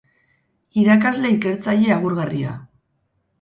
[0.83, 2.57] Irakasle-Ikertzaile agurgarria.